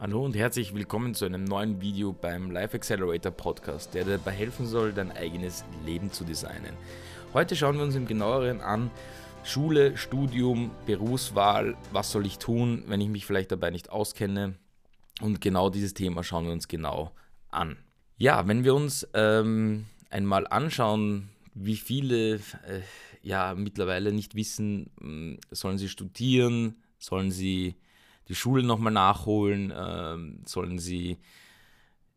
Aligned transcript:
Hallo 0.00 0.24
und 0.24 0.34
herzlich 0.34 0.74
willkommen 0.74 1.14
zu 1.14 1.26
einem 1.26 1.44
neuen 1.44 1.82
Video 1.82 2.14
beim 2.14 2.50
Life 2.50 2.74
Accelerator 2.74 3.30
Podcast, 3.30 3.92
der 3.92 4.04
dir 4.04 4.12
dabei 4.12 4.30
helfen 4.30 4.64
soll, 4.64 4.94
dein 4.94 5.12
eigenes 5.12 5.62
Leben 5.84 6.10
zu 6.10 6.24
designen. 6.24 6.72
Heute 7.34 7.54
schauen 7.54 7.76
wir 7.76 7.82
uns 7.82 7.94
im 7.94 8.06
genaueren 8.06 8.62
an 8.62 8.90
Schule, 9.44 9.98
Studium, 9.98 10.70
Berufswahl, 10.86 11.76
was 11.92 12.12
soll 12.12 12.24
ich 12.24 12.38
tun, 12.38 12.82
wenn 12.86 13.02
ich 13.02 13.10
mich 13.10 13.26
vielleicht 13.26 13.52
dabei 13.52 13.68
nicht 13.68 13.90
auskenne. 13.90 14.54
Und 15.20 15.42
genau 15.42 15.68
dieses 15.68 15.92
Thema 15.92 16.24
schauen 16.24 16.46
wir 16.46 16.52
uns 16.52 16.66
genau 16.66 17.12
an. 17.50 17.76
Ja, 18.16 18.48
wenn 18.48 18.64
wir 18.64 18.74
uns 18.74 19.06
ähm, 19.12 19.84
einmal 20.08 20.46
anschauen, 20.46 21.28
wie 21.52 21.76
viele 21.76 22.36
äh, 22.36 22.80
ja 23.20 23.54
mittlerweile 23.54 24.12
nicht 24.12 24.34
wissen, 24.34 24.88
hm, 24.98 25.40
sollen 25.50 25.76
sie 25.76 25.90
studieren, 25.90 26.76
sollen 26.98 27.30
sie 27.30 27.76
die 28.28 28.34
Schule 28.34 28.62
nochmal 28.62 28.92
nachholen, 28.92 29.72
ähm, 29.76 30.42
sollen 30.46 30.78
sie, 30.78 31.18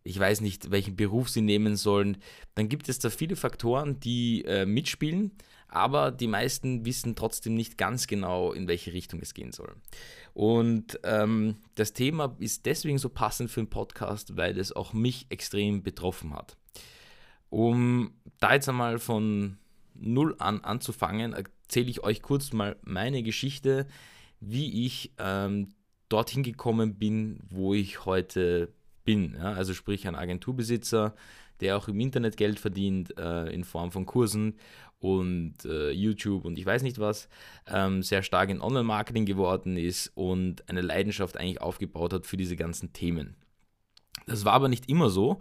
ich 0.04 0.20
weiß 0.20 0.42
nicht, 0.42 0.72
welchen 0.72 0.96
Beruf 0.96 1.30
sie 1.30 1.42
nehmen 1.42 1.76
sollen, 1.76 2.18
dann 2.56 2.70
gibt 2.70 2.90
es 2.90 3.00
da 3.00 3.10
viele 3.10 3.36
Faktoren, 3.36 4.00
die 4.00 4.44
äh, 4.46 4.66
mitspielen, 4.66 5.32
aber 5.68 6.12
die 6.12 6.28
meisten 6.28 6.86
wissen 6.86 7.16
trotzdem 7.16 7.56
nicht 7.56 7.78
ganz 7.78 8.06
genau, 8.06 8.54
in 8.54 8.68
welche 8.68 8.94
Richtung 8.94 9.20
es 9.22 9.34
gehen 9.34 9.52
soll. 9.52 9.76
Und 10.34 11.00
ähm, 11.04 11.56
das 11.76 11.94
Thema 11.94 12.36
ist 12.38 12.68
deswegen 12.68 13.00
so 13.00 13.10
passend 13.10 13.50
für 13.50 13.62
einen 13.62 13.70
Podcast, 13.70 14.38
weil 14.38 14.60
es 14.60 14.72
auch 14.72 14.94
mich 14.94 15.26
extrem 15.30 15.82
betroffen 15.82 16.36
hat. 16.36 16.58
Um 17.50 18.14
da 18.40 18.54
jetzt 18.54 18.70
einmal 18.70 19.00
von 19.00 19.58
null 19.96 20.36
an 20.40 20.62
anzufangen, 20.62 21.34
erzähle 21.34 21.90
ich 21.90 22.04
euch 22.04 22.22
kurz 22.22 22.54
mal 22.54 22.76
meine 22.84 23.24
Geschichte, 23.24 23.88
wie 24.40 24.86
ich 24.86 25.14
ähm, 25.18 25.74
dorthin 26.14 26.44
gekommen 26.44 26.96
bin, 26.96 27.40
wo 27.50 27.74
ich 27.74 28.06
heute 28.06 28.72
bin. 29.04 29.36
Ja? 29.36 29.54
Also 29.54 29.74
sprich 29.74 30.08
ein 30.08 30.16
Agenturbesitzer, 30.16 31.16
der 31.60 31.76
auch 31.76 31.88
im 31.88 32.00
Internet 32.00 32.38
Geld 32.38 32.60
verdient 32.60 33.18
äh, 33.18 33.50
in 33.52 33.64
Form 33.64 33.92
von 33.92 34.06
Kursen 34.06 34.56
und 35.00 35.66
äh, 35.66 35.92
YouTube 35.92 36.46
und 36.46 36.58
ich 36.58 36.66
weiß 36.66 36.84
nicht 36.84 37.00
was, 37.00 37.28
ähm, 37.68 38.04
sehr 38.04 38.22
stark 38.22 38.50
in 38.50 38.62
Online-Marketing 38.62 39.26
geworden 39.26 39.76
ist 39.76 40.12
und 40.16 40.70
eine 40.70 40.82
Leidenschaft 40.82 41.38
eigentlich 41.38 41.62
aufgebaut 41.62 42.14
hat 42.14 42.26
für 42.26 42.38
diese 42.38 42.56
ganzen 42.56 42.94
Themen. 42.94 43.36
Das 44.28 44.46
war 44.46 44.54
aber 44.54 44.70
nicht 44.70 44.90
immer 44.90 45.10
so. 45.10 45.40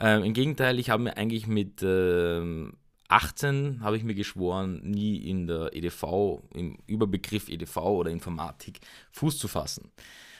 Ähm, 0.00 0.24
Im 0.24 0.32
Gegenteil, 0.32 0.78
ich 0.78 0.90
habe 0.90 1.02
mir 1.02 1.16
eigentlich 1.16 1.46
mit 1.46 1.82
ähm, 1.82 2.76
18 3.08 3.80
habe 3.80 3.96
ich 3.96 4.04
mir 4.04 4.14
geschworen, 4.14 4.80
nie 4.82 5.16
in 5.16 5.46
der 5.46 5.74
EDV, 5.74 6.42
im 6.54 6.78
Überbegriff 6.86 7.48
EDV 7.48 7.76
oder 7.76 8.10
Informatik 8.10 8.80
Fuß 9.12 9.38
zu 9.38 9.48
fassen. 9.48 9.90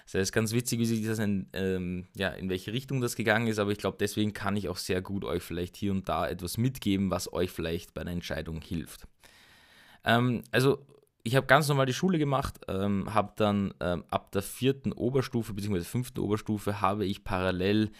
Das 0.04 0.14
heißt, 0.14 0.32
ganz 0.32 0.52
witzig, 0.52 0.78
wie 0.80 0.86
sich 0.86 1.06
das 1.06 1.18
in, 1.18 1.46
ähm, 1.54 2.06
ja, 2.14 2.28
in 2.28 2.50
welche 2.50 2.72
Richtung 2.72 3.00
das 3.00 3.16
gegangen 3.16 3.46
ist, 3.46 3.58
aber 3.58 3.70
ich 3.70 3.78
glaube, 3.78 3.96
deswegen 3.98 4.34
kann 4.34 4.56
ich 4.56 4.68
auch 4.68 4.76
sehr 4.76 5.00
gut 5.00 5.24
euch 5.24 5.42
vielleicht 5.42 5.76
hier 5.76 5.92
und 5.92 6.08
da 6.08 6.28
etwas 6.28 6.58
mitgeben, 6.58 7.10
was 7.10 7.32
euch 7.32 7.50
vielleicht 7.50 7.94
bei 7.94 8.02
einer 8.02 8.10
Entscheidung 8.10 8.60
hilft. 8.60 9.06
Ähm, 10.04 10.42
also, 10.50 10.84
ich 11.22 11.36
habe 11.36 11.46
ganz 11.46 11.68
normal 11.68 11.86
die 11.86 11.94
Schule 11.94 12.18
gemacht, 12.18 12.60
ähm, 12.68 13.12
habe 13.14 13.32
dann 13.36 13.72
ähm, 13.80 14.04
ab 14.10 14.30
der 14.32 14.42
vierten 14.42 14.92
Oberstufe 14.92 15.54
bzw. 15.54 15.80
fünften 15.80 16.20
Oberstufe 16.20 16.82
habe 16.82 17.06
ich 17.06 17.24
parallel 17.24 17.90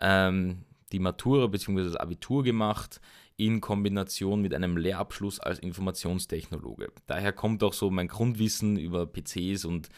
ähm, 0.00 0.64
die 0.92 0.98
Matura 0.98 1.46
bzw. 1.46 1.84
das 1.84 1.96
Abitur 1.96 2.42
gemacht 2.42 3.02
in 3.40 3.62
Kombination 3.62 4.42
mit 4.42 4.52
einem 4.54 4.76
Lehrabschluss 4.76 5.40
als 5.40 5.58
Informationstechnologe. 5.60 6.92
Daher 7.06 7.32
kommt 7.32 7.62
auch 7.62 7.72
so 7.72 7.90
mein 7.90 8.06
Grundwissen 8.06 8.76
über 8.76 9.06
PCs 9.06 9.64
und 9.64 9.88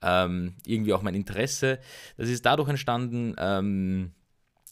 ähm, 0.00 0.54
irgendwie 0.64 0.92
auch 0.92 1.02
mein 1.02 1.16
Interesse. 1.16 1.80
Das 2.16 2.28
ist 2.28 2.46
dadurch 2.46 2.68
entstanden. 2.68 3.34
Ähm, 3.36 4.12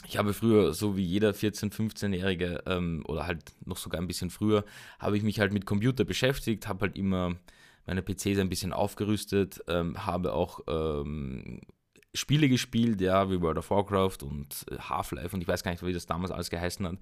ich 0.07 0.19
habe 0.19 0.35
früher, 0.35 0.73
so 0.73 0.97
wie 0.97 1.05
jeder 1.05 1.31
14-, 1.33 1.73
15-Jährige 1.73 2.63
ähm, 2.67 3.03
oder 3.09 3.27
halt 3.27 3.53
noch 3.65 3.77
sogar 3.77 4.01
ein 4.01 4.07
bisschen 4.07 4.31
früher, 4.31 4.65
habe 5.01 5.17
ich 5.17 5.25
mich 5.25 5.41
halt 5.41 5.53
mit 5.53 5.67
Computer 5.67 6.05
beschäftigt, 6.05 6.69
habe 6.69 6.83
halt 6.83 6.97
immer 6.97 7.35
meine 7.87 8.03
PCs 8.03 8.39
ein 8.39 8.49
bisschen 8.49 8.73
aufgerüstet, 8.73 9.61
ähm, 9.67 10.07
habe 10.07 10.33
auch 10.33 10.61
ähm, 10.69 11.61
Spiele 12.15 12.49
gespielt, 12.49 13.01
ja, 13.01 13.29
wie 13.31 13.41
World 13.41 13.59
of 13.59 13.71
Warcraft 13.71 14.19
und 14.23 14.65
äh, 14.71 14.79
Half-Life 14.79 15.35
und 15.35 15.43
ich 15.43 15.49
weiß 15.49 15.65
gar 15.65 15.73
nicht, 15.73 15.85
wie 15.85 15.93
das 15.93 16.07
damals 16.07 16.31
alles 16.31 16.51
geheißen 16.51 16.87
hat. 16.87 16.99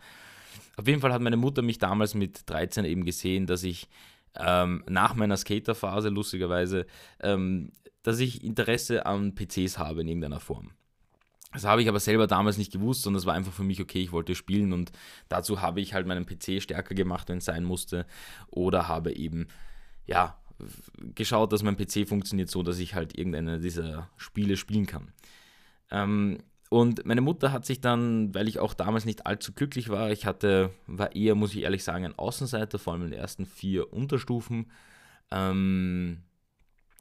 Auf 0.77 0.87
jeden 0.87 1.01
Fall 1.01 1.13
hat 1.13 1.23
meine 1.23 1.37
Mutter 1.37 1.63
mich 1.63 1.79
damals 1.79 2.15
mit 2.15 2.49
13 2.49 2.85
eben 2.85 3.05
gesehen, 3.05 3.47
dass 3.47 3.63
ich 3.63 3.89
ähm, 4.37 4.85
nach 4.89 5.15
meiner 5.15 5.37
Skaterphase, 5.37 6.09
lustigerweise, 6.09 6.87
ähm, 7.21 7.73
dass 8.03 8.21
ich 8.21 8.45
Interesse 8.45 9.07
an 9.07 9.35
PCs 9.35 9.79
habe 9.79 10.03
in 10.03 10.09
irgendeiner 10.09 10.41
Form. 10.41 10.71
Das 11.53 11.65
habe 11.65 11.83
ich 11.83 11.89
aber 11.89 11.99
selber 11.99 12.29
damals 12.29 12.59
nicht 12.59 12.73
gewusst, 12.73 13.03
sondern 13.03 13.19
es 13.19 13.27
war 13.27 13.35
einfach 13.35 13.53
für 13.53 13.65
mich, 13.65 13.81
okay, 13.81 14.01
ich 14.01 14.13
wollte 14.13 14.37
spielen 14.37 14.73
und 14.73 14.93
dazu 15.29 15.61
habe 15.61 15.81
ich 15.81 15.95
halt 15.95 16.07
meinen 16.07 16.25
PC 16.25 16.63
stärker 16.63 16.95
gemacht, 16.95 17.29
wenn 17.29 17.39
es 17.39 17.45
sein 17.45 17.65
musste. 17.65 18.07
Oder 18.49 18.87
habe 18.87 19.13
eben, 19.13 19.49
ja, 20.07 20.41
geschaut, 21.15 21.53
dass 21.53 21.63
mein 21.63 21.77
PC 21.77 22.07
funktioniert 22.07 22.51
so, 22.51 22.63
dass 22.63 22.79
ich 22.79 22.95
halt 22.95 23.19
irgendeine 23.19 23.59
dieser 23.59 24.09
Spiele 24.17 24.57
spielen 24.57 24.87
kann. 24.87 25.13
Ähm, 25.91 26.39
und 26.71 27.05
meine 27.05 27.21
Mutter 27.21 27.51
hat 27.51 27.67
sich 27.67 27.81
dann, 27.81 28.33
weil 28.33 28.47
ich 28.47 28.61
auch 28.61 28.75
damals 28.75 29.05
nicht 29.05 29.27
allzu 29.27 29.53
glücklich 29.53 29.89
war, 29.89 30.13
ich 30.13 30.25
hatte, 30.25 30.71
war 30.87 31.17
eher, 31.17 31.35
muss 31.35 31.53
ich 31.53 31.63
ehrlich 31.63 31.83
sagen, 31.83 32.05
ein 32.05 32.17
Außenseiter, 32.17 32.79
vor 32.79 32.93
allem 32.93 33.03
in 33.03 33.11
den 33.11 33.21
ersten 33.21 33.45
vier 33.45 33.93
Unterstufen. 33.93 34.71
Ähm, 35.33 36.19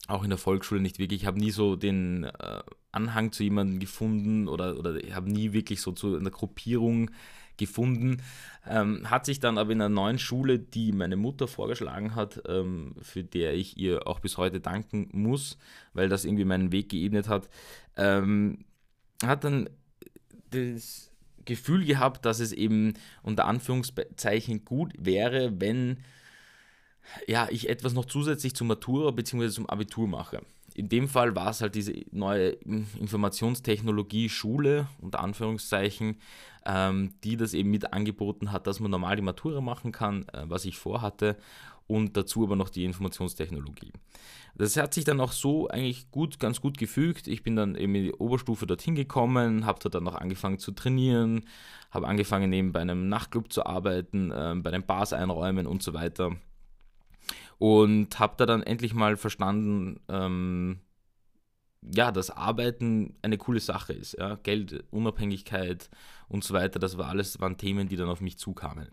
auch 0.07 0.23
in 0.23 0.31
der 0.31 0.39
Volksschule 0.39 0.81
nicht 0.81 0.97
wirklich. 0.97 1.21
Ich 1.21 1.27
habe 1.27 1.39
nie 1.39 1.51
so 1.51 1.75
den 1.75 2.23
äh, 2.23 2.63
Anhang 2.91 3.31
zu 3.31 3.43
jemandem 3.43 3.79
gefunden 3.79 4.47
oder, 4.47 4.75
oder 4.75 4.95
ich 4.95 5.13
habe 5.13 5.31
nie 5.31 5.53
wirklich 5.53 5.81
so 5.81 5.91
zu 5.91 6.17
einer 6.17 6.31
Gruppierung 6.31 7.11
gefunden. 7.57 8.23
Ähm, 8.67 9.07
hat 9.07 9.27
sich 9.27 9.39
dann 9.39 9.59
aber 9.59 9.71
in 9.71 9.81
einer 9.81 9.93
neuen 9.93 10.17
Schule, 10.17 10.57
die 10.57 10.93
meine 10.93 11.15
Mutter 11.15 11.47
vorgeschlagen 11.47 12.15
hat, 12.15 12.41
ähm, 12.47 12.95
für 13.03 13.23
der 13.23 13.53
ich 13.53 13.77
ihr 13.77 14.07
auch 14.07 14.19
bis 14.19 14.37
heute 14.37 14.59
danken 14.59 15.09
muss, 15.11 15.59
weil 15.93 16.09
das 16.09 16.25
irgendwie 16.25 16.45
meinen 16.45 16.71
Weg 16.71 16.89
geebnet 16.89 17.27
hat, 17.27 17.49
ähm, 17.97 18.65
hat 19.23 19.43
dann 19.43 19.69
das 20.51 21.11
Gefühl 21.45 21.85
gehabt, 21.85 22.25
dass 22.25 22.39
es 22.39 22.51
eben 22.51 22.93
unter 23.23 23.45
Anführungszeichen 23.45 24.65
gut 24.65 24.93
wäre, 24.97 25.59
wenn 25.59 25.97
ja, 27.27 27.47
ich 27.49 27.69
etwas 27.69 27.93
noch 27.93 28.05
zusätzlich 28.05 28.55
zur 28.55 28.67
Matura 28.67 29.11
bzw. 29.11 29.49
zum 29.49 29.69
Abitur 29.69 30.07
mache. 30.07 30.41
In 30.75 30.89
dem 30.89 31.07
Fall 31.09 31.35
war 31.35 31.49
es 31.49 31.61
halt 31.61 31.75
diese 31.75 31.93
neue 32.11 32.51
Informationstechnologie-Schule, 32.99 34.87
unter 34.99 35.19
Anführungszeichen, 35.19 36.19
ähm, 36.65 37.15
die 37.23 37.35
das 37.35 37.53
eben 37.53 37.71
mit 37.71 37.91
angeboten 37.91 38.51
hat, 38.51 38.67
dass 38.67 38.79
man 38.79 38.91
normal 38.91 39.15
die 39.15 39.21
Matura 39.21 39.61
machen 39.61 39.91
kann, 39.91 40.27
äh, 40.29 40.43
was 40.45 40.65
ich 40.65 40.77
vorhatte, 40.77 41.37
und 41.89 42.15
dazu 42.15 42.43
aber 42.43 42.55
noch 42.55 42.69
die 42.69 42.85
Informationstechnologie. 42.85 43.91
Das 44.55 44.77
hat 44.77 44.93
sich 44.93 45.05
dann 45.05 45.19
auch 45.19 45.31
so 45.31 45.67
eigentlich 45.69 46.11
gut, 46.11 46.39
ganz 46.39 46.61
gut 46.61 46.77
gefügt. 46.77 47.27
Ich 47.27 47.41
bin 47.41 47.55
dann 47.55 47.75
eben 47.75 47.95
in 47.95 48.03
die 48.03 48.13
Oberstufe 48.13 48.67
dorthin 48.67 48.93
gekommen, 48.93 49.65
habe 49.65 49.79
dort 49.81 49.95
dann 49.95 50.03
noch 50.03 50.15
angefangen 50.15 50.59
zu 50.59 50.71
trainieren, 50.71 51.45
habe 51.89 52.07
angefangen 52.07 52.53
eben 52.53 52.71
bei 52.71 52.81
einem 52.81 53.09
Nachtclub 53.09 53.51
zu 53.51 53.65
arbeiten, 53.65 54.31
äh, 54.31 54.53
bei 54.57 54.69
den 54.69 54.85
Bars 54.85 55.13
einräumen 55.13 55.65
und 55.65 55.81
so 55.81 55.93
weiter. 55.95 56.35
Und 57.57 58.19
habe 58.19 58.35
da 58.37 58.45
dann 58.45 58.61
endlich 58.61 58.93
mal 58.93 59.17
verstanden, 59.17 59.99
ähm, 60.09 60.81
ja, 61.81 62.11
dass 62.11 62.29
Arbeiten 62.29 63.15
eine 63.23 63.37
coole 63.37 63.59
Sache 63.59 63.93
ist. 63.93 64.15
Ja? 64.19 64.35
Geld, 64.35 64.83
Unabhängigkeit 64.91 65.89
und 66.27 66.43
so 66.43 66.53
weiter, 66.53 66.77
das 66.77 66.99
war 66.99 67.09
alles, 67.09 67.39
waren 67.41 67.57
Themen, 67.57 67.89
die 67.89 67.95
dann 67.95 68.09
auf 68.09 68.21
mich 68.21 68.37
zukamen. 68.37 68.89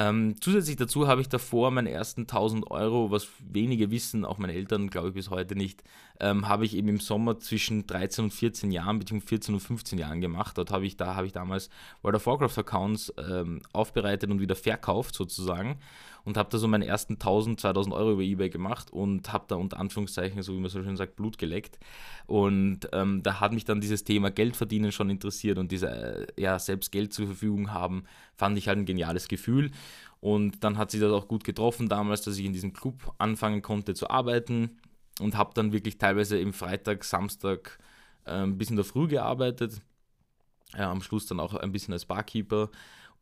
Ähm, 0.00 0.36
zusätzlich 0.40 0.76
dazu 0.76 1.08
habe 1.08 1.20
ich 1.20 1.28
davor 1.28 1.72
meine 1.72 1.90
ersten 1.90 2.20
1000 2.20 2.70
Euro, 2.70 3.10
was 3.10 3.26
wenige 3.40 3.90
wissen, 3.90 4.24
auch 4.24 4.38
meine 4.38 4.52
Eltern 4.52 4.90
glaube 4.90 5.08
ich 5.08 5.14
bis 5.14 5.28
heute 5.28 5.56
nicht, 5.56 5.82
ähm, 6.20 6.46
habe 6.46 6.64
ich 6.64 6.76
eben 6.76 6.86
im 6.86 7.00
Sommer 7.00 7.40
zwischen 7.40 7.84
13 7.84 8.26
und 8.26 8.30
14 8.30 8.70
Jahren, 8.70 9.00
beziehungsweise 9.00 9.28
14 9.28 9.54
und 9.54 9.60
15 9.60 9.98
Jahren 9.98 10.20
gemacht. 10.20 10.56
Dort 10.56 10.70
habe 10.70 10.86
ich, 10.86 10.96
da 10.96 11.16
habe 11.16 11.26
ich 11.26 11.32
damals 11.32 11.68
World 12.02 12.14
of 12.14 12.26
Warcraft 12.26 12.58
Accounts 12.58 13.12
ähm, 13.18 13.60
aufbereitet 13.72 14.30
und 14.30 14.40
wieder 14.40 14.54
verkauft 14.54 15.16
sozusagen 15.16 15.80
und 16.28 16.36
habe 16.36 16.50
da 16.50 16.58
so 16.58 16.68
meine 16.68 16.86
ersten 16.86 17.14
1000, 17.14 17.58
2000 17.58 17.94
Euro 17.94 18.12
über 18.12 18.22
Ebay 18.22 18.50
gemacht 18.50 18.92
und 18.92 19.32
habe 19.32 19.46
da 19.48 19.54
unter 19.54 19.78
Anführungszeichen, 19.78 20.42
so 20.42 20.54
wie 20.54 20.60
man 20.60 20.68
so 20.68 20.82
schön 20.82 20.98
sagt, 20.98 21.16
Blut 21.16 21.38
geleckt. 21.38 21.78
Und 22.26 22.80
ähm, 22.92 23.22
da 23.22 23.40
hat 23.40 23.54
mich 23.54 23.64
dann 23.64 23.80
dieses 23.80 24.04
Thema 24.04 24.30
Geld 24.30 24.54
verdienen 24.54 24.92
schon 24.92 25.08
interessiert 25.08 25.56
und 25.56 25.72
diese, 25.72 25.88
äh, 25.88 26.26
ja, 26.36 26.58
selbst 26.58 26.92
Geld 26.92 27.14
zur 27.14 27.28
Verfügung 27.28 27.72
haben, 27.72 28.04
fand 28.36 28.58
ich 28.58 28.68
halt 28.68 28.76
ein 28.76 28.84
geniales 28.84 29.26
Gefühl. 29.28 29.70
Und 30.20 30.62
dann 30.64 30.76
hat 30.76 30.90
sich 30.90 31.00
das 31.00 31.12
auch 31.12 31.28
gut 31.28 31.44
getroffen 31.44 31.88
damals, 31.88 32.20
dass 32.20 32.36
ich 32.36 32.44
in 32.44 32.52
diesem 32.52 32.74
Club 32.74 33.14
anfangen 33.16 33.62
konnte 33.62 33.94
zu 33.94 34.10
arbeiten 34.10 34.76
und 35.20 35.34
habe 35.34 35.54
dann 35.54 35.72
wirklich 35.72 35.96
teilweise 35.96 36.38
im 36.38 36.52
Freitag, 36.52 37.04
Samstag 37.04 37.78
äh, 38.26 38.46
bis 38.46 38.68
in 38.68 38.76
der 38.76 38.84
Früh 38.84 39.08
gearbeitet. 39.08 39.80
Ja, 40.76 40.90
am 40.90 41.00
Schluss 41.00 41.24
dann 41.24 41.40
auch 41.40 41.54
ein 41.54 41.72
bisschen 41.72 41.94
als 41.94 42.04
Barkeeper 42.04 42.68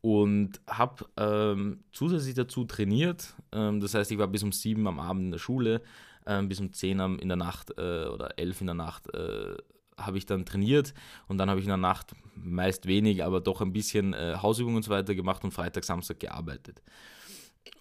und 0.01 0.61
habe 0.67 1.05
ähm, 1.17 1.83
zusätzlich 1.91 2.35
dazu 2.35 2.65
trainiert. 2.65 3.35
Ähm, 3.51 3.79
das 3.79 3.93
heißt, 3.93 4.11
ich 4.11 4.17
war 4.17 4.27
bis 4.27 4.43
um 4.43 4.51
sieben 4.51 4.87
am 4.87 4.99
Abend 4.99 5.25
in 5.25 5.31
der 5.31 5.39
Schule, 5.39 5.81
ähm, 6.25 6.49
bis 6.49 6.59
um 6.59 6.73
zehn 6.73 6.99
in 6.99 7.27
der 7.27 7.37
Nacht 7.37 7.71
äh, 7.77 8.05
oder 8.05 8.37
elf 8.37 8.61
in 8.61 8.67
der 8.67 8.75
Nacht 8.75 9.13
äh, 9.13 9.55
habe 9.97 10.17
ich 10.17 10.25
dann 10.25 10.45
trainiert 10.45 10.93
und 11.27 11.39
dann 11.39 11.49
habe 11.49 11.59
ich 11.59 11.65
in 11.65 11.69
der 11.69 11.77
Nacht 11.77 12.13
meist 12.35 12.85
wenig, 12.85 13.23
aber 13.23 13.41
doch 13.41 13.61
ein 13.61 13.73
bisschen 13.73 14.13
äh, 14.13 14.37
Hausübungen 14.41 14.77
und 14.77 14.83
so 14.83 14.91
weiter 14.91 15.15
gemacht 15.15 15.43
und 15.43 15.51
Freitag, 15.51 15.83
Samstag 15.83 16.19
gearbeitet. 16.19 16.81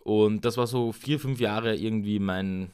Und 0.03 0.45
das 0.45 0.57
war 0.57 0.67
so 0.67 0.93
vier, 0.93 1.21
fünf 1.21 1.41
Jahre 1.41 1.77
irgendwie 1.77 2.19
mein, 2.19 2.71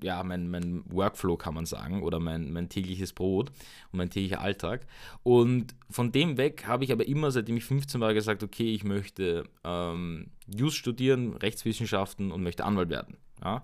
ja, 0.00 0.22
mein, 0.22 0.48
mein 0.48 0.84
Workflow, 0.86 1.36
kann 1.36 1.54
man 1.54 1.66
sagen, 1.66 2.02
oder 2.02 2.20
mein, 2.20 2.52
mein 2.52 2.68
tägliches 2.68 3.12
Brot 3.12 3.50
und 3.92 3.98
mein 3.98 4.10
täglicher 4.10 4.40
Alltag. 4.40 4.86
Und 5.22 5.74
von 5.90 6.12
dem 6.12 6.36
weg 6.36 6.66
habe 6.66 6.84
ich 6.84 6.92
aber 6.92 7.06
immer, 7.06 7.30
seitdem 7.30 7.56
ich 7.56 7.64
15 7.64 8.00
war, 8.00 8.14
gesagt, 8.14 8.42
okay, 8.42 8.72
ich 8.72 8.84
möchte 8.84 9.44
ähm, 9.64 10.30
Jus 10.46 10.74
studieren, 10.74 11.34
Rechtswissenschaften 11.36 12.30
und 12.30 12.42
möchte 12.42 12.64
Anwalt 12.64 12.90
werden. 12.90 13.16
Ja. 13.42 13.62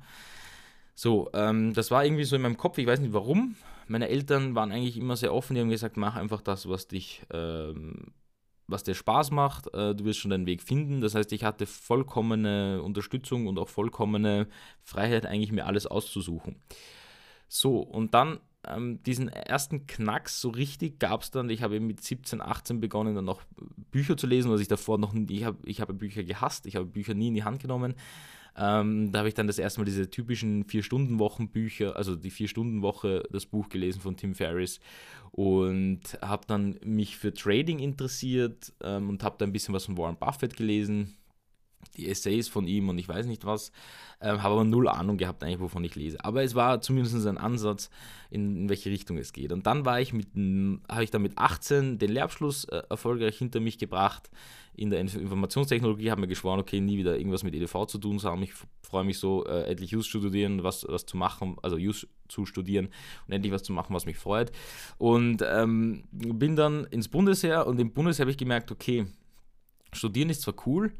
So, 0.95 1.31
ähm, 1.35 1.73
das 1.75 1.91
war 1.91 2.05
irgendwie 2.05 2.25
so 2.25 2.37
in 2.37 2.43
meinem 2.43 2.57
Kopf, 2.57 2.79
ich 2.79 2.87
weiß 2.87 3.01
nicht 3.01 3.13
warum. 3.13 3.57
Meine 3.87 4.09
Eltern 4.09 4.55
waren 4.55 4.73
eigentlich 4.73 4.97
immer 4.97 5.17
sehr 5.17 5.35
offen, 5.35 5.55
die 5.55 5.61
haben 5.61 5.69
gesagt, 5.69 5.97
mach 5.97 6.17
einfach 6.17 6.41
das, 6.41 6.69
was 6.69 6.89
dich 6.89 7.23
ähm, 7.33 8.13
was 8.67 8.83
dir 8.83 8.95
Spaß 8.95 9.31
macht, 9.31 9.73
äh, 9.75 9.95
du 9.95 10.05
wirst 10.05 10.21
schon 10.21 10.31
deinen 10.31 10.47
Weg 10.47 10.63
finden. 10.63 11.01
Das 11.01 11.15
heißt, 11.15 11.33
ich 11.33 11.45
hatte 11.45 11.67
vollkommene 11.67 12.83
Unterstützung 12.83 13.47
und 13.47 13.59
auch 13.59 13.69
vollkommene 13.69 14.49
Freiheit, 14.83 15.27
eigentlich 15.27 15.53
mir 15.53 15.67
alles 15.67 15.87
auszusuchen. 15.87 16.57
So, 17.49 17.79
und 17.79 18.15
dann 18.15 18.41
ähm, 18.67 19.03
diesen 19.03 19.29
ersten 19.29 19.87
Knacks 19.87 20.41
so 20.41 20.49
richtig 20.49 20.99
gab 20.99 21.23
es 21.23 21.31
dann, 21.31 21.51
ich 21.51 21.63
habe 21.63 21.79
mit 21.81 22.03
17, 22.03 22.41
18 22.41 22.81
begonnen, 22.81 23.15
dann 23.15 23.25
noch 23.25 23.43
Bücher 23.91 24.17
zu 24.17 24.27
lesen, 24.27 24.51
was 24.51 24.61
ich 24.61 24.69
davor 24.69 24.99
noch, 24.99 25.15
ich 25.15 25.45
habe 25.45 25.59
ich 25.65 25.81
hab 25.81 25.97
Bücher 25.99 26.25
gehasst, 26.25 26.67
ich 26.67 26.77
habe 26.77 26.87
Bücher 26.87 27.15
nie 27.15 27.29
in 27.29 27.35
die 27.35 27.45
Hand 27.45 27.61
genommen. 27.61 27.95
Ähm, 28.57 29.11
da 29.11 29.21
habe 29.21 29.29
ich 29.29 29.35
dann 29.35 29.47
das 29.47 29.59
erste 29.59 29.81
Mal 29.81 29.85
diese 29.85 30.11
typischen 30.11 30.65
Vier-Stunden-Wochen-Bücher, 30.65 31.97
also 31.97 32.15
die 32.15 32.31
Vier-Stunden-Woche, 32.31 33.25
das 33.31 33.47
Buch 33.47 33.69
gelesen 33.69 34.01
von 34.01 34.17
Tim 34.17 34.35
Ferriss 34.35 34.81
und 35.33 36.01
habe 36.23 36.47
dann 36.47 36.79
mich 36.85 37.17
für 37.17 37.35
Trading 37.35 37.81
interessiert 37.81 38.73
ähm, 38.83 39.09
und 39.09 39.25
habe 39.25 39.37
da 39.39 39.45
ein 39.45 39.53
bisschen 39.53 39.75
was 39.75 39.87
von 39.87 39.99
Warren 39.99 40.17
Buffett 40.17 40.57
gelesen, 40.57 41.17
die 41.97 42.09
Essays 42.09 42.49
von 42.49 42.67
ihm 42.67 42.89
und 42.89 42.99
ich 42.99 43.09
weiß 43.09 43.27
nicht 43.27 43.45
was, 43.45 43.73
ähm, 44.21 44.43
habe 44.43 44.55
aber 44.55 44.65
null 44.65 44.89
Ahnung 44.89 45.17
gehabt 45.17 45.43
eigentlich, 45.43 45.61
wovon 45.61 45.85
ich 45.85 45.95
lese. 45.95 46.25
Aber 46.25 46.43
es 46.43 46.55
war 46.55 46.81
zumindest 46.81 47.27
ein 47.27 47.39
Ansatz, 47.39 47.91
in, 48.31 48.57
in 48.57 48.69
welche 48.69 48.91
Richtung 48.91 49.19
es 49.19 49.33
geht. 49.33 49.53
Und 49.53 49.67
dann 49.67 49.85
war 49.85 50.01
ich 50.01 50.13
mit, 50.13 50.29
habe 50.89 51.05
ich 51.05 51.11
dann 51.11 51.23
mit 51.23 51.39
18 51.39 51.99
den 51.99 52.11
Lehrabschluss 52.11 52.65
äh, 52.65 52.83
erfolgreich 52.89 53.37
hinter 53.37 53.61
mich 53.61 53.79
gebracht 53.79 54.31
in 54.77 54.91
der 54.91 55.01
Informationstechnologie, 55.01 56.11
habe 56.11 56.23
mir 56.23 56.27
geschworen, 56.27 56.59
okay, 56.59 56.81
nie 56.81 56.99
wieder 56.99 57.17
irgendwas 57.17 57.45
mit 57.45 57.55
EDV 57.55 57.87
zu 57.87 57.99
tun 57.99 58.19
zu 58.19 58.29
haben. 58.29 58.43
Ich 58.43 58.53
freue 58.83 59.05
mich 59.05 59.19
so, 59.19 59.47
äh, 59.47 59.65
endlich 59.71 59.95
Use 59.95 60.11
zu 60.11 60.19
studieren, 60.19 60.65
was, 60.65 60.85
was 60.89 61.07
zu 61.07 61.17
machen, 61.17 61.57
also 61.63 61.77
Use 61.77 62.09
zu 62.29 62.45
studieren 62.45 62.89
und 63.27 63.35
endlich 63.35 63.53
was 63.53 63.63
zu 63.63 63.73
machen, 63.73 63.95
was 63.95 64.07
mich 64.07 64.17
freut. 64.17 64.51
Und 64.99 65.45
ähm, 65.47 66.05
bin 66.11 66.57
dann 66.57 66.85
ins 66.85 67.09
Bundesheer 67.09 67.67
und 67.67 67.79
im 67.79 67.93
Bundesheer 67.93 68.25
habe 68.25 68.33
ich 68.33 68.37
gemerkt, 68.37 68.73
okay, 68.73 69.07
studieren 69.93 70.31
ist 70.31 70.43
zwar 70.43 70.55
cool, 70.67 70.93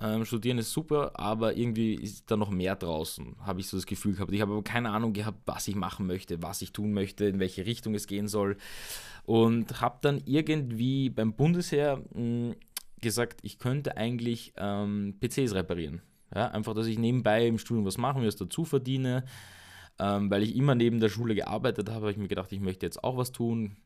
ähm, 0.00 0.24
studieren 0.24 0.58
ist 0.58 0.72
super, 0.72 1.12
aber 1.14 1.56
irgendwie 1.56 1.94
ist 1.94 2.30
da 2.30 2.36
noch 2.36 2.50
mehr 2.50 2.76
draußen, 2.76 3.36
habe 3.40 3.60
ich 3.60 3.68
so 3.68 3.76
das 3.76 3.86
Gefühl 3.86 4.14
gehabt. 4.14 4.32
Ich 4.32 4.40
habe 4.40 4.52
aber 4.52 4.62
keine 4.62 4.90
Ahnung 4.90 5.12
gehabt, 5.12 5.38
was 5.46 5.68
ich 5.68 5.74
machen 5.74 6.06
möchte, 6.06 6.42
was 6.42 6.62
ich 6.62 6.72
tun 6.72 6.92
möchte, 6.92 7.26
in 7.26 7.38
welche 7.38 7.66
Richtung 7.66 7.94
es 7.94 8.06
gehen 8.06 8.28
soll. 8.28 8.56
Und 9.24 9.80
habe 9.80 9.98
dann 10.00 10.20
irgendwie 10.24 11.10
beim 11.10 11.34
Bundesheer 11.34 11.98
mh, 11.98 12.14
hm, 12.14 12.54
gesagt, 13.00 13.40
ich 13.42 13.58
könnte 13.58 13.96
eigentlich 13.96 14.52
ähm, 14.56 15.16
PCs 15.20 15.54
reparieren. 15.54 16.02
Ja, 16.34 16.48
einfach, 16.48 16.74
dass 16.74 16.86
ich 16.86 16.98
nebenbei 16.98 17.46
im 17.46 17.58
Studium 17.58 17.84
was 17.84 17.98
mache, 17.98 18.18
mir 18.18 18.26
das 18.26 18.36
dazu 18.36 18.64
verdiene. 18.64 19.24
Ähm, 19.98 20.30
weil 20.30 20.42
ich 20.42 20.56
immer 20.56 20.74
neben 20.74 21.00
der 21.00 21.10
Schule 21.10 21.34
gearbeitet 21.34 21.88
habe, 21.90 22.00
habe 22.00 22.10
ich 22.10 22.16
mir 22.16 22.28
gedacht, 22.28 22.50
ich 22.52 22.60
möchte 22.60 22.86
jetzt 22.86 23.04
auch 23.04 23.18
was 23.18 23.32
tun. 23.32 23.76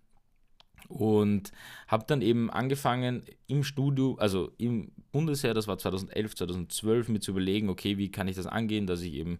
Und 0.88 1.50
habe 1.88 2.04
dann 2.06 2.22
eben 2.22 2.50
angefangen 2.50 3.24
im 3.48 3.64
Studio, 3.64 4.16
also 4.20 4.52
im 4.58 4.92
Bundesheer, 5.10 5.52
das 5.52 5.66
war 5.66 5.78
2011, 5.78 6.36
2012, 6.36 7.08
mir 7.08 7.20
zu 7.20 7.32
überlegen, 7.32 7.68
okay, 7.68 7.98
wie 7.98 8.10
kann 8.10 8.28
ich 8.28 8.36
das 8.36 8.46
angehen, 8.46 8.86
dass 8.86 9.02
ich 9.02 9.14
eben 9.14 9.38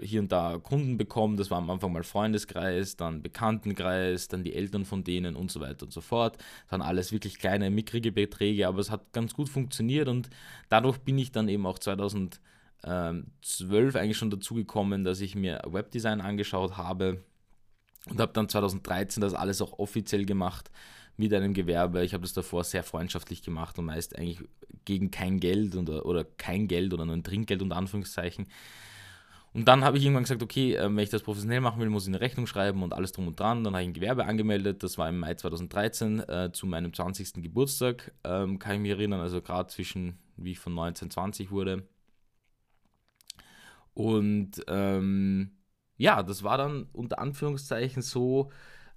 hier 0.00 0.20
und 0.20 0.30
da 0.32 0.58
Kunden 0.58 0.96
bekommen. 0.96 1.36
Das 1.36 1.50
war 1.50 1.58
am 1.58 1.70
Anfang 1.70 1.92
mal 1.92 2.04
Freundeskreis, 2.04 2.96
dann 2.96 3.22
Bekanntenkreis, 3.22 4.28
dann 4.28 4.44
die 4.44 4.54
Eltern 4.54 4.84
von 4.84 5.04
denen 5.04 5.36
und 5.36 5.50
so 5.50 5.60
weiter 5.60 5.86
und 5.86 5.92
so 5.92 6.00
fort. 6.00 6.36
Das 6.36 6.72
waren 6.72 6.82
alles 6.82 7.12
wirklich 7.12 7.38
kleine, 7.38 7.70
mickrige 7.70 8.12
Beträge, 8.12 8.68
aber 8.68 8.78
es 8.78 8.90
hat 8.90 9.12
ganz 9.12 9.34
gut 9.34 9.48
funktioniert 9.48 10.08
und 10.08 10.30
dadurch 10.68 10.98
bin 10.98 11.18
ich 11.18 11.32
dann 11.32 11.48
eben 11.48 11.66
auch 11.66 11.78
2012 11.78 12.40
eigentlich 13.96 14.16
schon 14.16 14.30
dazu 14.30 14.54
gekommen, 14.54 15.04
dass 15.04 15.20
ich 15.20 15.34
mir 15.34 15.62
Webdesign 15.66 16.20
angeschaut 16.20 16.76
habe 16.76 17.24
und 18.08 18.20
habe 18.20 18.32
dann 18.32 18.48
2013 18.48 19.20
das 19.20 19.34
alles 19.34 19.60
auch 19.60 19.78
offiziell 19.78 20.24
gemacht 20.24 20.70
mit 21.16 21.32
einem 21.32 21.54
Gewerbe. 21.54 22.04
Ich 22.04 22.12
habe 22.12 22.22
das 22.22 22.32
davor 22.32 22.64
sehr 22.64 22.82
freundschaftlich 22.82 23.42
gemacht 23.42 23.78
und 23.78 23.86
meist 23.86 24.16
eigentlich 24.16 24.40
gegen 24.84 25.10
kein 25.10 25.40
Geld 25.40 25.74
oder, 25.76 26.06
oder 26.06 26.24
kein 26.24 26.68
Geld 26.68 26.92
oder 26.92 27.04
nur 27.04 27.16
ein 27.16 27.24
Trinkgeld 27.24 27.62
unter 27.62 27.76
Anführungszeichen. 27.76 28.46
Und 29.56 29.66
dann 29.68 29.84
habe 29.84 29.96
ich 29.96 30.04
irgendwann 30.04 30.24
gesagt, 30.24 30.42
okay, 30.42 30.74
äh, 30.74 30.84
wenn 30.84 30.98
ich 30.98 31.08
das 31.08 31.22
professionell 31.22 31.62
machen 31.62 31.80
will, 31.80 31.88
muss 31.88 32.02
ich 32.04 32.08
eine 32.08 32.20
Rechnung 32.20 32.46
schreiben 32.46 32.82
und 32.82 32.92
alles 32.92 33.12
drum 33.12 33.26
und 33.26 33.40
dran. 33.40 33.64
Dann 33.64 33.72
habe 33.72 33.82
ich 33.82 33.88
ein 33.88 33.94
Gewerbe 33.94 34.26
angemeldet. 34.26 34.82
Das 34.82 34.98
war 34.98 35.08
im 35.08 35.18
Mai 35.18 35.34
2013 35.34 36.28
äh, 36.28 36.50
zu 36.52 36.66
meinem 36.66 36.92
20. 36.92 37.42
Geburtstag, 37.42 38.12
ähm, 38.22 38.58
kann 38.58 38.74
ich 38.74 38.80
mich 38.82 38.90
erinnern. 38.90 39.20
Also 39.20 39.40
gerade 39.40 39.70
zwischen, 39.70 40.18
wie 40.36 40.52
ich 40.52 40.58
von 40.58 40.74
19, 40.74 41.10
20 41.10 41.50
wurde. 41.50 41.84
Und 43.94 44.62
ähm, 44.68 45.55
ja, 45.96 46.22
das 46.22 46.42
war 46.42 46.58
dann 46.58 46.86
unter 46.92 47.18
Anführungszeichen 47.18 48.02
so, 48.02 48.50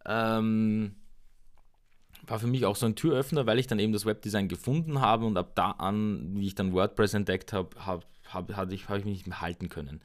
ähm, 0.05 0.95
war 2.27 2.39
für 2.39 2.47
mich 2.47 2.65
auch 2.65 2.75
so 2.75 2.85
ein 2.85 2.95
Türöffner, 2.95 3.45
weil 3.45 3.59
ich 3.59 3.67
dann 3.67 3.79
eben 3.79 3.93
das 3.93 4.05
Webdesign 4.05 4.47
gefunden 4.47 5.01
habe 5.01 5.25
und 5.25 5.37
ab 5.37 5.51
da 5.55 5.71
an, 5.71 6.35
wie 6.35 6.47
ich 6.47 6.55
dann 6.55 6.73
WordPress 6.73 7.13
entdeckt 7.13 7.53
habe, 7.53 7.69
habe 7.85 8.05
hab, 8.33 8.51
hab 8.55 8.71
ich, 8.71 8.89
hab 8.89 8.97
ich 8.97 9.05
mich 9.05 9.13
nicht 9.13 9.27
mehr 9.27 9.41
halten 9.41 9.69
können. 9.69 10.01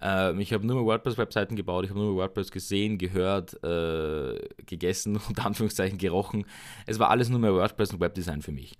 Ähm, 0.00 0.40
ich 0.40 0.52
habe 0.52 0.66
nur 0.66 0.76
mehr 0.76 0.84
WordPress-Webseiten 0.84 1.56
gebaut, 1.56 1.84
ich 1.84 1.90
habe 1.90 2.00
nur 2.00 2.12
mehr 2.12 2.22
WordPress 2.22 2.50
gesehen, 2.50 2.98
gehört, 2.98 3.62
äh, 3.64 4.38
gegessen, 4.66 5.18
unter 5.28 5.46
Anführungszeichen 5.46 5.98
gerochen. 5.98 6.44
Es 6.86 6.98
war 6.98 7.10
alles 7.10 7.28
nur 7.28 7.38
mehr 7.38 7.54
WordPress 7.54 7.92
und 7.92 8.00
Webdesign 8.00 8.42
für 8.42 8.52
mich. 8.52 8.76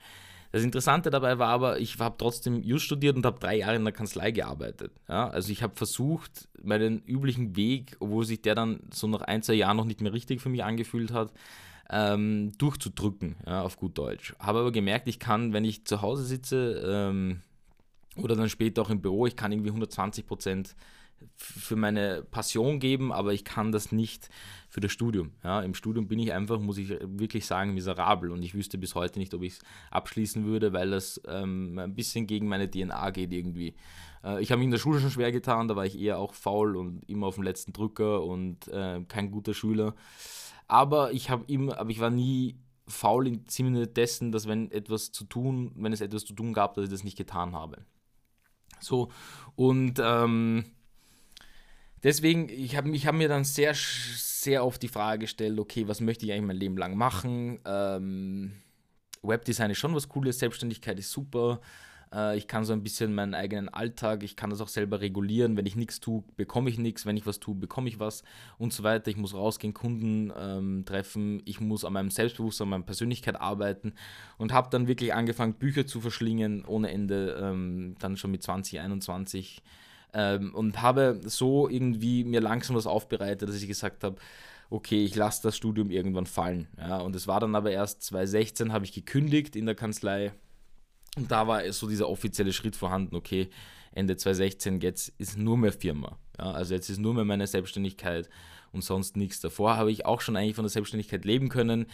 Das 0.52 0.62
Interessante 0.62 1.10
dabei 1.10 1.38
war 1.38 1.48
aber, 1.48 1.80
ich 1.80 1.98
habe 1.98 2.16
trotzdem 2.18 2.62
Just 2.62 2.84
studiert 2.84 3.16
und 3.16 3.26
habe 3.26 3.38
drei 3.38 3.56
Jahre 3.58 3.76
in 3.76 3.84
der 3.84 3.92
Kanzlei 3.92 4.30
gearbeitet. 4.30 4.92
Ja? 5.08 5.28
Also 5.28 5.52
ich 5.52 5.62
habe 5.62 5.74
versucht, 5.76 6.48
meinen 6.62 7.02
üblichen 7.04 7.56
Weg, 7.56 7.96
obwohl 8.00 8.24
sich 8.24 8.42
der 8.42 8.54
dann 8.54 8.80
so 8.92 9.06
nach 9.06 9.22
ein, 9.22 9.42
zwei 9.42 9.54
Jahren 9.54 9.76
noch 9.76 9.84
nicht 9.84 10.00
mehr 10.00 10.12
richtig 10.12 10.40
für 10.40 10.48
mich 10.48 10.64
angefühlt 10.64 11.12
hat, 11.12 11.32
ähm, 11.90 12.52
durchzudrücken, 12.58 13.36
ja, 13.46 13.62
auf 13.62 13.76
gut 13.76 13.96
Deutsch. 13.96 14.34
Habe 14.38 14.60
aber 14.60 14.72
gemerkt, 14.72 15.08
ich 15.08 15.18
kann, 15.18 15.52
wenn 15.52 15.64
ich 15.64 15.84
zu 15.84 16.02
Hause 16.02 16.24
sitze 16.24 16.82
ähm, 16.84 17.42
oder 18.16 18.34
dann 18.34 18.48
später 18.48 18.82
auch 18.82 18.90
im 18.90 19.02
Büro, 19.02 19.26
ich 19.26 19.36
kann 19.36 19.52
irgendwie 19.52 19.70
120 19.70 20.26
Prozent 20.26 20.74
für 21.36 21.76
meine 21.76 22.22
Passion 22.30 22.78
geben, 22.78 23.12
aber 23.12 23.32
ich 23.32 23.44
kann 23.44 23.72
das 23.72 23.92
nicht 23.92 24.28
für 24.68 24.80
das 24.80 24.92
Studium. 24.92 25.32
Ja, 25.42 25.60
Im 25.60 25.74
Studium 25.74 26.08
bin 26.08 26.18
ich 26.18 26.32
einfach, 26.32 26.58
muss 26.60 26.78
ich 26.78 26.90
wirklich 27.00 27.46
sagen, 27.46 27.74
miserabel 27.74 28.30
und 28.30 28.42
ich 28.42 28.54
wüsste 28.54 28.78
bis 28.78 28.94
heute 28.94 29.18
nicht, 29.18 29.32
ob 29.34 29.42
ich 29.42 29.54
es 29.54 29.58
abschließen 29.90 30.44
würde, 30.44 30.72
weil 30.72 30.90
das 30.90 31.20
ähm, 31.26 31.78
ein 31.78 31.94
bisschen 31.94 32.26
gegen 32.26 32.48
meine 32.48 32.70
DNA 32.70 33.10
geht 33.10 33.32
irgendwie. 33.32 33.74
Äh, 34.24 34.42
ich 34.42 34.50
habe 34.50 34.58
mich 34.58 34.66
in 34.66 34.72
der 34.72 34.78
Schule 34.78 35.00
schon 35.00 35.10
schwer 35.10 35.32
getan, 35.32 35.68
da 35.68 35.76
war 35.76 35.86
ich 35.86 35.98
eher 35.98 36.18
auch 36.18 36.34
faul 36.34 36.76
und 36.76 37.08
immer 37.08 37.26
auf 37.26 37.36
dem 37.36 37.44
letzten 37.44 37.72
Drücker 37.72 38.22
und 38.22 38.68
äh, 38.68 39.02
kein 39.08 39.30
guter 39.30 39.54
Schüler. 39.54 39.94
Aber 40.68 41.12
ich 41.12 41.30
habe 41.30 41.44
immer, 41.46 41.78
aber 41.78 41.90
ich 41.90 42.00
war 42.00 42.10
nie 42.10 42.56
faul 42.88 43.26
im 43.26 43.44
Sinne 43.48 43.86
dessen, 43.86 44.32
dass 44.32 44.46
wenn 44.46 44.70
etwas 44.70 45.12
zu 45.12 45.24
tun, 45.24 45.72
wenn 45.76 45.92
es 45.92 46.00
etwas 46.00 46.24
zu 46.24 46.34
tun 46.34 46.52
gab, 46.52 46.74
dass 46.74 46.84
ich 46.84 46.90
das 46.90 47.04
nicht 47.04 47.18
getan 47.18 47.54
habe. 47.54 47.84
So, 48.80 49.10
und 49.54 50.00
ähm, 50.02 50.64
deswegen, 52.06 52.48
ich 52.48 52.76
habe 52.76 52.88
ich 52.90 53.06
hab 53.06 53.14
mir 53.14 53.28
dann 53.28 53.44
sehr, 53.44 53.74
sehr 53.74 54.64
oft 54.64 54.80
die 54.82 54.88
Frage 54.88 55.20
gestellt, 55.20 55.58
okay, 55.58 55.88
was 55.88 56.00
möchte 56.00 56.24
ich 56.24 56.32
eigentlich 56.32 56.46
mein 56.46 56.56
Leben 56.56 56.78
lang 56.78 56.96
machen? 56.96 57.58
Ähm, 57.66 58.52
Webdesign 59.22 59.72
ist 59.72 59.78
schon 59.78 59.94
was 59.94 60.08
Cooles, 60.08 60.38
Selbstständigkeit 60.38 60.98
ist 61.00 61.10
super. 61.10 61.60
Äh, 62.12 62.38
ich 62.38 62.46
kann 62.46 62.64
so 62.64 62.72
ein 62.72 62.84
bisschen 62.84 63.12
meinen 63.12 63.34
eigenen 63.34 63.68
Alltag, 63.68 64.22
ich 64.22 64.36
kann 64.36 64.50
das 64.50 64.60
auch 64.60 64.68
selber 64.68 65.00
regulieren. 65.00 65.56
Wenn 65.56 65.66
ich 65.66 65.74
nichts 65.74 65.98
tue, 65.98 66.22
bekomme 66.36 66.70
ich 66.70 66.78
nichts. 66.78 67.06
Wenn 67.06 67.16
ich 67.16 67.26
was 67.26 67.40
tue, 67.40 67.56
bekomme 67.56 67.88
ich 67.88 67.98
was 67.98 68.22
und 68.56 68.72
so 68.72 68.84
weiter. 68.84 69.10
Ich 69.10 69.16
muss 69.16 69.34
rausgehen, 69.34 69.74
Kunden 69.74 70.32
ähm, 70.38 70.84
treffen. 70.84 71.42
Ich 71.44 71.60
muss 71.60 71.84
an 71.84 71.92
meinem 71.92 72.10
Selbstbewusstsein, 72.10 72.66
an 72.66 72.70
meiner 72.70 72.84
Persönlichkeit 72.84 73.40
arbeiten 73.40 73.94
und 74.38 74.52
habe 74.52 74.70
dann 74.70 74.86
wirklich 74.86 75.12
angefangen, 75.12 75.54
Bücher 75.54 75.86
zu 75.86 76.00
verschlingen 76.00 76.64
ohne 76.64 76.90
Ende. 76.92 77.36
Ähm, 77.42 77.96
dann 77.98 78.16
schon 78.16 78.30
mit 78.30 78.44
20, 78.44 78.78
21 78.78 79.60
ähm, 80.16 80.54
und 80.54 80.80
habe 80.80 81.20
so 81.24 81.68
irgendwie 81.68 82.24
mir 82.24 82.40
langsam 82.40 82.74
was 82.74 82.86
aufbereitet, 82.86 83.48
dass 83.48 83.60
ich 83.60 83.68
gesagt 83.68 84.02
habe, 84.02 84.16
okay, 84.70 85.04
ich 85.04 85.14
lasse 85.14 85.42
das 85.42 85.56
Studium 85.56 85.90
irgendwann 85.90 86.26
fallen. 86.26 86.68
Ja, 86.78 86.98
und 86.98 87.14
es 87.14 87.28
war 87.28 87.38
dann 87.38 87.54
aber 87.54 87.70
erst 87.70 88.02
2016, 88.02 88.72
habe 88.72 88.86
ich 88.86 88.92
gekündigt 88.92 89.54
in 89.54 89.66
der 89.66 89.74
Kanzlei. 89.74 90.32
Und 91.16 91.30
da 91.30 91.46
war 91.46 91.70
so 91.70 91.86
dieser 91.86 92.08
offizielle 92.08 92.54
Schritt 92.54 92.76
vorhanden, 92.76 93.14
okay, 93.14 93.50
Ende 93.92 94.16
2016, 94.16 94.80
jetzt 94.80 95.12
ist 95.18 95.36
nur 95.36 95.58
mehr 95.58 95.72
Firma. 95.72 96.18
Ja, 96.38 96.50
also 96.50 96.74
jetzt 96.74 96.88
ist 96.88 96.98
nur 96.98 97.14
mehr 97.14 97.24
meine 97.24 97.46
Selbstständigkeit 97.46 98.28
und 98.72 98.82
sonst 98.82 99.16
nichts. 99.16 99.40
Davor 99.40 99.76
habe 99.76 99.92
ich 99.92 100.06
auch 100.06 100.22
schon 100.22 100.36
eigentlich 100.36 100.56
von 100.56 100.64
der 100.64 100.70
Selbstständigkeit 100.70 101.26
leben 101.26 101.50
können. 101.50 101.86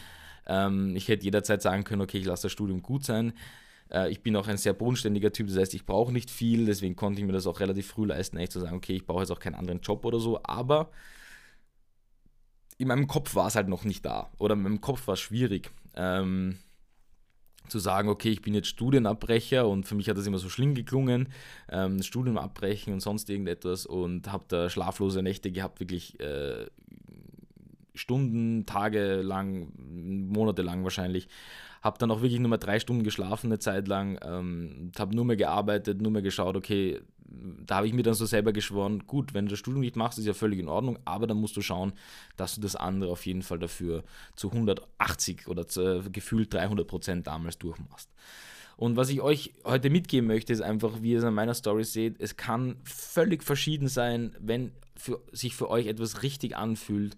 Ähm, 0.46 0.94
ich 0.94 1.08
hätte 1.08 1.24
jederzeit 1.24 1.60
sagen 1.60 1.82
können, 1.82 2.02
okay, 2.02 2.18
ich 2.18 2.24
lasse 2.26 2.44
das 2.44 2.52
Studium 2.52 2.82
gut 2.82 3.04
sein. 3.04 3.32
Äh, 3.92 4.10
ich 4.10 4.22
bin 4.22 4.34
auch 4.36 4.48
ein 4.48 4.56
sehr 4.56 4.72
bodenständiger 4.72 5.32
Typ, 5.32 5.48
das 5.48 5.56
heißt, 5.56 5.74
ich 5.74 5.86
brauche 5.86 6.12
nicht 6.12 6.30
viel, 6.30 6.66
deswegen 6.66 6.96
konnte 6.96 7.20
ich 7.20 7.26
mir 7.26 7.32
das 7.32 7.46
auch 7.46 7.60
relativ 7.60 7.88
früh 7.88 8.06
leisten, 8.06 8.38
eigentlich 8.38 8.50
zu 8.50 8.60
sagen, 8.60 8.76
okay, 8.76 8.94
ich 8.94 9.06
brauche 9.06 9.20
jetzt 9.20 9.30
auch 9.30 9.40
keinen 9.40 9.54
anderen 9.54 9.80
Job 9.80 10.04
oder 10.04 10.18
so, 10.18 10.40
aber 10.42 10.90
in 12.78 12.88
meinem 12.88 13.06
Kopf 13.06 13.34
war 13.34 13.46
es 13.46 13.54
halt 13.54 13.68
noch 13.68 13.84
nicht 13.84 14.04
da 14.04 14.30
oder 14.38 14.54
in 14.54 14.62
meinem 14.62 14.80
Kopf 14.80 15.06
war 15.06 15.14
es 15.14 15.20
schwierig. 15.20 15.70
Ähm, 15.94 16.58
zu 17.68 17.78
sagen, 17.78 18.08
okay, 18.08 18.30
ich 18.30 18.42
bin 18.42 18.54
jetzt 18.54 18.68
Studienabbrecher 18.68 19.68
und 19.68 19.86
für 19.86 19.94
mich 19.94 20.08
hat 20.08 20.18
das 20.18 20.26
immer 20.26 20.38
so 20.38 20.48
schlimm 20.48 20.74
geklungen, 20.74 21.28
ähm, 21.68 22.02
Studium 22.02 22.36
abbrechen 22.36 22.92
und 22.92 23.00
sonst 23.00 23.30
irgendetwas 23.30 23.86
und 23.86 24.32
habe 24.32 24.44
da 24.48 24.68
schlaflose 24.68 25.22
Nächte 25.22 25.52
gehabt, 25.52 25.78
wirklich 25.78 26.18
äh, 26.18 26.66
Stunden, 27.94 28.66
Tage 28.66 29.22
lang, 29.22 29.72
Monate 30.28 30.62
lang 30.62 30.84
wahrscheinlich. 30.84 31.28
Habe 31.82 31.98
dann 31.98 32.10
auch 32.10 32.22
wirklich 32.22 32.40
nur 32.40 32.50
mal 32.50 32.58
drei 32.58 32.78
Stunden 32.78 33.02
geschlafen 33.02 33.46
eine 33.46 33.58
Zeit 33.58 33.88
lang, 33.88 34.18
ähm, 34.22 34.92
habe 34.98 35.14
nur 35.14 35.24
mehr 35.24 35.36
gearbeitet, 35.36 36.00
nur 36.00 36.12
mehr 36.12 36.22
geschaut, 36.22 36.56
okay, 36.56 37.00
da 37.66 37.76
habe 37.76 37.86
ich 37.86 37.92
mir 37.92 38.02
dann 38.02 38.14
so 38.14 38.26
selber 38.26 38.52
geschworen, 38.52 39.04
gut, 39.06 39.34
wenn 39.34 39.46
du 39.46 39.50
das 39.50 39.58
Studium 39.58 39.80
nicht 39.80 39.96
machst, 39.96 40.18
ist 40.18 40.26
ja 40.26 40.34
völlig 40.34 40.58
in 40.58 40.68
Ordnung, 40.68 40.98
aber 41.04 41.26
dann 41.26 41.38
musst 41.38 41.56
du 41.56 41.62
schauen, 41.62 41.92
dass 42.36 42.54
du 42.54 42.60
das 42.60 42.76
andere 42.76 43.10
auf 43.10 43.24
jeden 43.26 43.42
Fall 43.42 43.58
dafür 43.58 44.04
zu 44.36 44.52
180 44.52 45.48
oder 45.48 45.66
zu, 45.66 45.82
äh, 45.82 46.02
gefühlt 46.10 46.52
300 46.52 46.86
Prozent 46.86 47.26
damals 47.26 47.58
durchmachst. 47.58 48.10
Und 48.76 48.96
was 48.96 49.10
ich 49.10 49.20
euch 49.20 49.52
heute 49.64 49.90
mitgeben 49.90 50.26
möchte, 50.26 50.52
ist 50.52 50.62
einfach, 50.62 51.02
wie 51.02 51.12
ihr 51.12 51.18
es 51.18 51.24
an 51.24 51.34
meiner 51.34 51.54
Story 51.54 51.84
seht, 51.84 52.20
es 52.20 52.36
kann 52.36 52.76
völlig 52.84 53.44
verschieden 53.44 53.88
sein, 53.88 54.34
wenn 54.40 54.72
für, 54.96 55.20
sich 55.32 55.54
für 55.54 55.70
euch 55.70 55.86
etwas 55.86 56.22
richtig 56.22 56.56
anfühlt. 56.56 57.16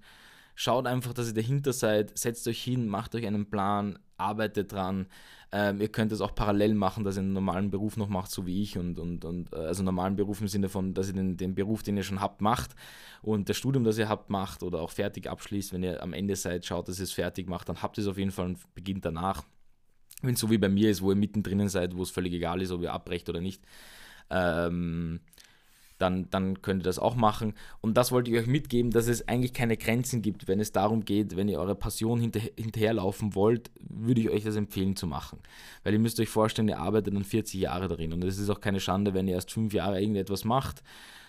Schaut 0.55 0.87
einfach, 0.87 1.13
dass 1.13 1.29
ihr 1.29 1.35
dahinter 1.35 1.73
seid, 1.73 2.17
setzt 2.17 2.47
euch 2.47 2.63
hin, 2.63 2.87
macht 2.87 3.15
euch 3.15 3.27
einen 3.27 3.51
Plan, 3.51 3.99
arbeitet 4.17 4.73
dran. 4.73 5.07
Ähm, 5.51 5.81
ihr 5.81 5.89
könnt 5.89 6.13
es 6.13 6.21
auch 6.21 6.35
parallel 6.35 6.75
machen, 6.75 7.05
dass 7.05 7.17
ihr 7.17 7.23
einen 7.23 7.33
normalen 7.33 7.71
Beruf 7.71 7.97
noch 7.97 8.09
macht, 8.09 8.31
so 8.31 8.47
wie 8.47 8.63
ich. 8.63 8.79
Und, 8.79 8.99
und, 8.99 9.25
und 9.25 9.53
äh, 9.53 9.57
also 9.57 9.83
normalen 9.83 10.17
Beruf 10.17 10.41
im 10.41 10.49
Sinne 10.49 10.69
von, 10.69 10.95
dass 10.95 11.09
ihr 11.09 11.15
den, 11.15 11.37
den 11.37 11.55
Beruf, 11.55 11.83
den 11.83 11.97
ihr 11.97 12.03
schon 12.03 12.21
habt, 12.21 12.41
macht 12.41 12.75
und 13.23 13.49
das 13.49 13.57
Studium, 13.57 13.85
das 13.85 13.99
ihr 13.99 14.09
habt, 14.09 14.31
macht 14.31 14.63
oder 14.63 14.81
auch 14.81 14.91
fertig 14.91 15.29
abschließt. 15.29 15.73
Wenn 15.73 15.83
ihr 15.83 16.03
am 16.03 16.13
Ende 16.13 16.37
seid, 16.37 16.65
schaut, 16.65 16.89
dass 16.89 16.99
ihr 16.99 17.05
es 17.05 17.13
fertig 17.13 17.49
macht, 17.49 17.69
dann 17.69 17.83
habt 17.83 17.99
ihr 17.99 18.03
es 18.03 18.09
auf 18.09 18.19
jeden 18.19 18.31
Fall 18.31 18.47
und 18.47 18.75
beginnt 18.75 19.05
danach. 19.05 19.45
Wenn 20.23 20.35
es 20.35 20.41
so 20.41 20.51
wie 20.51 20.59
bei 20.59 20.69
mir 20.69 20.91
ist, 20.91 21.03
wo 21.03 21.11
ihr 21.11 21.17
mittendrin 21.17 21.69
seid, 21.69 21.97
wo 21.97 22.03
es 22.03 22.11
völlig 22.11 22.33
egal 22.33 22.63
ist, 22.63 22.71
ob 22.71 22.83
ihr 22.83 22.93
abbrecht 22.93 23.29
oder 23.29 23.41
nicht. 23.41 23.63
Ähm, 24.31 25.21
dann, 25.99 26.29
dann 26.31 26.61
könnt 26.61 26.83
ihr 26.83 26.85
das 26.85 26.99
auch 26.99 27.15
machen. 27.15 27.55
Und 27.81 27.97
das 27.97 28.13
wollte 28.13 28.31
ich 28.31 28.37
euch 28.37 28.47
mitgeben, 28.47 28.91
dass 28.91 29.07
es 29.07 29.29
eigentlich 29.29 29.53
keine 29.53 29.77
Grenzen 29.77 30.23
gibt, 30.23 30.49
wenn 30.49 30.61
es 30.61 30.73
darum 30.73 31.05
geht, 31.05 31.37
wenn 31.37 31.49
ihr 31.49 31.61
eure 31.61 31.75
Passion 31.75 32.21
hinter, 32.21 32.41
hinterherlaufen 32.41 33.35
wollt, 33.35 33.71
würde 33.81 34.21
ich 34.21 34.31
euch 34.31 34.45
das 34.45 34.57
empfehlen 34.57 34.97
zu 34.97 35.07
machen. 35.07 35.39
Weil 35.83 35.93
ihr 35.93 35.99
müsst 35.99 36.19
euch 36.21 36.29
vorstellen, 36.29 36.69
ihr 36.69 36.79
arbeitet 36.79 37.15
dann 37.15 37.25
40 37.25 37.61
Jahre 37.61 37.89
darin. 37.89 38.13
Und 38.13 38.25
es 38.25 38.39
ist 38.39 38.51
auch 38.51 38.61
keine 38.61 38.81
Schande, 38.81 39.15
wenn 39.15 39.29
ihr 39.29 39.35
erst 39.35 39.53
fünf 39.53 39.73
Jahre 39.73 40.01
irgendetwas 40.01 40.45
macht, 40.45 40.83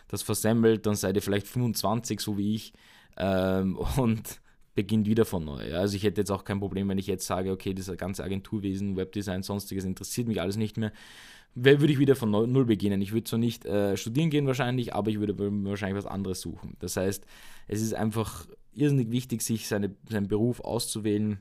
das 0.07 0.21
versemmelt, 0.21 0.85
dann 0.85 0.95
seid 0.95 1.15
ihr 1.15 1.21
vielleicht 1.21 1.47
25, 1.47 2.19
so 2.19 2.37
wie 2.37 2.55
ich, 2.55 2.73
ähm, 3.17 3.77
und 3.97 4.39
beginnt 4.75 5.07
wieder 5.07 5.25
von 5.25 5.43
neu. 5.43 5.73
Also 5.73 5.95
ich 5.95 6.03
hätte 6.03 6.21
jetzt 6.21 6.31
auch 6.31 6.43
kein 6.43 6.59
Problem, 6.59 6.87
wenn 6.89 6.97
ich 6.97 7.07
jetzt 7.07 7.25
sage, 7.25 7.51
okay, 7.51 7.73
das 7.73 7.89
ganze 7.97 8.23
Agenturwesen, 8.23 8.95
Webdesign, 8.95 9.41
sonstiges 9.41 9.85
interessiert 9.85 10.27
mich 10.27 10.41
alles 10.41 10.57
nicht 10.57 10.77
mehr 10.77 10.91
würde 11.55 11.91
ich 11.91 11.99
wieder 11.99 12.15
von 12.15 12.29
null 12.29 12.65
beginnen. 12.65 13.01
Ich 13.01 13.13
würde 13.13 13.23
zwar 13.23 13.39
nicht 13.39 13.65
äh, 13.65 13.95
studieren 13.95 14.29
gehen 14.29 14.45
wahrscheinlich, 14.45 14.93
aber 14.93 15.09
ich 15.09 15.19
würde 15.19 15.35
wahrscheinlich 15.37 15.97
was 15.97 16.05
anderes 16.05 16.41
suchen. 16.41 16.75
Das 16.79 16.97
heißt, 16.97 17.25
es 17.67 17.81
ist 17.81 17.93
einfach 17.93 18.45
irrsinnig 18.73 19.09
wichtig, 19.09 19.41
sich 19.41 19.67
seine, 19.67 19.95
seinen 20.09 20.27
Beruf 20.27 20.59
auszuwählen 20.59 21.39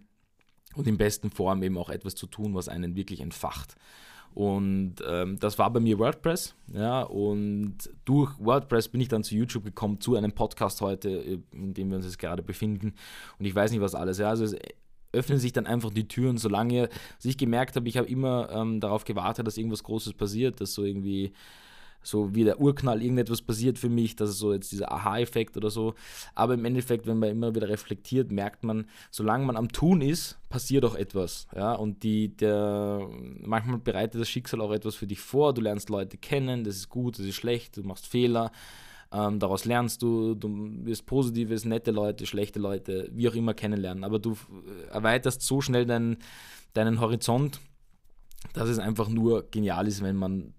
und 0.76 0.86
in 0.86 0.96
besten 0.96 1.30
Form 1.30 1.62
eben 1.64 1.76
auch 1.76 1.90
etwas 1.90 2.14
zu 2.14 2.26
tun, 2.26 2.54
was 2.54 2.68
einen 2.68 2.94
wirklich 2.94 3.20
entfacht. 3.20 3.74
Und 4.34 4.96
ähm, 5.08 5.38
das 5.38 5.58
war 5.58 5.72
bei 5.72 5.78
mir 5.78 5.98
WordPress. 5.98 6.54
Ja, 6.72 7.02
und 7.02 7.76
durch 8.04 8.32
WordPress 8.40 8.88
bin 8.88 9.00
ich 9.00 9.08
dann 9.08 9.22
zu 9.22 9.36
YouTube 9.36 9.64
gekommen, 9.64 10.00
zu 10.00 10.16
einem 10.16 10.32
Podcast 10.32 10.80
heute, 10.80 11.08
in 11.52 11.72
dem 11.72 11.90
wir 11.90 11.96
uns 11.96 12.04
jetzt 12.04 12.18
gerade 12.18 12.42
befinden. 12.42 12.94
Und 13.38 13.44
ich 13.44 13.54
weiß 13.54 13.70
nicht, 13.70 13.80
was 13.80 13.94
alles. 13.94 14.18
Ja, 14.18 14.30
also 14.30 14.44
es 14.44 14.56
öffnen 15.12 15.38
sich 15.38 15.52
dann 15.52 15.66
einfach 15.66 15.90
die 15.90 16.08
Türen, 16.08 16.36
solange 16.36 16.88
also 17.16 17.28
ich 17.28 17.38
gemerkt 17.38 17.76
habe, 17.76 17.88
ich 17.88 17.96
habe 17.96 18.08
immer 18.08 18.50
ähm, 18.50 18.80
darauf 18.80 19.04
gewartet, 19.04 19.46
dass 19.46 19.56
irgendwas 19.56 19.84
Großes 19.84 20.14
passiert, 20.14 20.60
dass 20.60 20.74
so 20.74 20.82
irgendwie 20.82 21.32
so 22.04 22.34
wie 22.34 22.44
der 22.44 22.60
Urknall 22.60 23.02
irgendetwas 23.02 23.42
passiert 23.42 23.78
für 23.78 23.88
mich, 23.88 24.14
dass 24.14 24.30
es 24.30 24.38
so 24.38 24.52
jetzt 24.52 24.70
dieser 24.70 24.92
Aha-Effekt 24.92 25.56
oder 25.56 25.70
so. 25.70 25.94
Aber 26.34 26.54
im 26.54 26.64
Endeffekt, 26.64 27.06
wenn 27.06 27.18
man 27.18 27.30
immer 27.30 27.54
wieder 27.54 27.68
reflektiert, 27.68 28.30
merkt 28.30 28.62
man, 28.62 28.86
solange 29.10 29.46
man 29.46 29.56
am 29.56 29.70
Tun 29.70 30.00
ist, 30.00 30.38
passiert 30.48 30.84
auch 30.84 30.94
etwas. 30.94 31.48
Ja? 31.56 31.72
Und 31.72 32.02
die, 32.02 32.36
der, 32.36 33.08
manchmal 33.40 33.78
bereitet 33.78 34.20
das 34.20 34.28
Schicksal 34.28 34.60
auch 34.60 34.72
etwas 34.72 34.94
für 34.94 35.06
dich 35.06 35.20
vor. 35.20 35.54
Du 35.54 35.62
lernst 35.62 35.88
Leute 35.88 36.18
kennen, 36.18 36.62
das 36.62 36.76
ist 36.76 36.88
gut, 36.88 37.18
das 37.18 37.26
ist 37.26 37.34
schlecht, 37.34 37.76
du 37.76 37.82
machst 37.82 38.06
Fehler. 38.06 38.52
Ähm, 39.12 39.38
daraus 39.38 39.64
lernst 39.64 40.02
du, 40.02 40.34
du 40.34 40.48
wirst 40.84 41.06
positives, 41.06 41.64
nette 41.64 41.90
Leute, 41.90 42.26
schlechte 42.26 42.58
Leute, 42.58 43.08
wie 43.12 43.28
auch 43.28 43.34
immer 43.34 43.54
kennenlernen. 43.54 44.04
Aber 44.04 44.18
du 44.18 44.36
erweiterst 44.90 45.42
so 45.42 45.60
schnell 45.60 45.86
deinen, 45.86 46.18
deinen 46.72 47.00
Horizont, 47.00 47.60
dass 48.52 48.68
es 48.68 48.78
einfach 48.78 49.08
nur 49.08 49.48
genial 49.50 49.86
ist, 49.86 50.02
wenn 50.02 50.16
man 50.16 50.52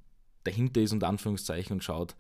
dahinter 0.46 0.82
ist, 0.82 0.94
unter 0.94 1.08
Anführungszeichen, 1.08 1.74
und 1.74 1.84
schaut, 1.84 2.16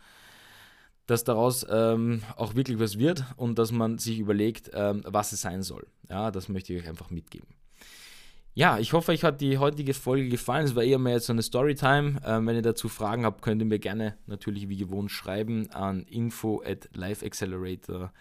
dass 1.07 1.23
daraus 1.23 1.65
ähm, 1.69 2.23
auch 2.35 2.55
wirklich 2.55 2.79
was 2.79 2.97
wird 2.97 3.23
und 3.37 3.59
dass 3.59 3.71
man 3.71 3.97
sich 3.97 4.19
überlegt, 4.19 4.71
ähm, 4.73 5.03
was 5.05 5.31
es 5.31 5.41
sein 5.41 5.61
soll. 5.61 5.87
Ja, 6.09 6.31
das 6.31 6.49
möchte 6.49 6.73
ich 6.73 6.81
euch 6.81 6.89
einfach 6.89 7.11
mitgeben. 7.11 7.47
Ja, 8.57 8.79
ich 8.79 8.93
hoffe, 8.93 9.11
euch 9.11 9.25
hat 9.25 9.41
die 9.41 9.57
heutige 9.57 9.93
Folge 9.93 10.29
gefallen. 10.29 10.65
Es 10.65 10.75
war 10.75 10.83
eher 10.83 10.97
mehr 10.97 11.15
jetzt 11.15 11.25
so 11.25 11.33
eine 11.33 11.43
Storytime. 11.43 12.21
Ähm, 12.25 12.47
wenn 12.47 12.55
ihr 12.55 12.61
dazu 12.61 12.87
Fragen 12.87 13.25
habt, 13.25 13.41
könnt 13.41 13.61
ihr 13.61 13.65
mir 13.65 13.79
gerne 13.79 14.17
natürlich 14.27 14.69
wie 14.69 14.77
gewohnt 14.77 15.11
schreiben 15.11 15.69
an 15.71 16.03
info 16.03 16.63
at 16.65 16.89
liveaccelerator, 16.93 18.13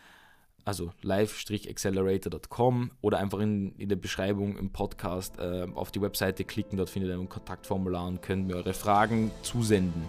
also 0.65 0.93
live-accelerator.com 1.03 2.91
oder 3.01 3.19
einfach 3.19 3.41
in, 3.41 3.75
in 3.77 3.89
der 3.89 3.97
Beschreibung 3.97 4.57
im 4.57 4.71
Podcast 4.71 5.39
äh, 5.39 5.67
auf 5.75 5.91
die 5.91 6.01
Webseite 6.01 6.45
klicken. 6.45 6.79
Dort 6.79 6.91
findet 6.91 7.11
ihr 7.11 7.19
ein 7.19 7.29
Kontaktformular 7.29 8.07
und 8.07 8.23
könnt 8.23 8.47
mir 8.47 8.57
eure 8.57 8.75
Fragen 8.75 9.31
zusenden. 9.43 10.05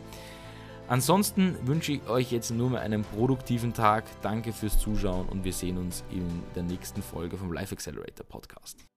Ansonsten 0.88 1.56
wünsche 1.66 1.94
ich 1.94 2.08
euch 2.08 2.32
jetzt 2.32 2.52
nur 2.52 2.70
mehr 2.70 2.82
einen 2.82 3.04
produktiven 3.04 3.74
Tag. 3.74 4.06
Danke 4.22 4.54
fürs 4.54 4.80
Zuschauen 4.80 5.28
und 5.28 5.44
wir 5.44 5.54
sehen 5.54 5.78
uns 5.78 6.04
in 6.12 6.44
der 6.56 6.64
nächsten 6.64 7.02
Folge 7.02 7.38
vom 7.38 7.52
Live 7.52 7.72
Accelerator 7.72 8.26
Podcast. 8.26 8.86